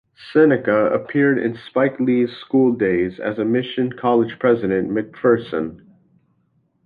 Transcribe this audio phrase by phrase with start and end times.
[0.33, 5.79] Seneca appeared in Spike Lee's "School Daze" as Mission College President McPherson.